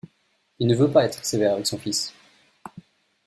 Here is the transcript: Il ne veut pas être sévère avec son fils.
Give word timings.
Il 0.57 0.65
ne 0.65 0.73
veut 0.73 0.89
pas 0.89 1.03
être 1.05 1.23
sévère 1.23 1.53
avec 1.53 1.67
son 1.67 1.77
fils. 1.77 2.11